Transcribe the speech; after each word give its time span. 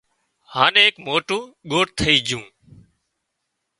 هانَ 0.53 0.73
ايڪ 0.81 0.95
موٽون 1.07 1.43
ڳوٺ 1.69 1.87
ٿئي 1.99 2.15
جھون 2.27 2.45